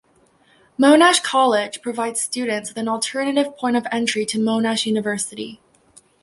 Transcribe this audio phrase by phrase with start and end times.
[0.79, 5.61] Monash College provides students with an alternative point of entry to Monash University.